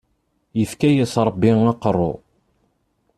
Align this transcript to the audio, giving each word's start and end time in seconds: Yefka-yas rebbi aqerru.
Yefka-yas 0.59 1.13
rebbi 1.27 1.49
aqerru. 1.71 2.13